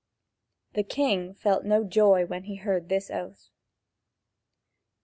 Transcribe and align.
The 0.73 0.81
king 0.81 1.35
felt 1.35 1.63
no 1.63 1.83
joy 1.83 2.25
when 2.25 2.45
he 2.45 2.55
heard 2.55 2.89
this 2.89 3.11
oath. 3.11 3.49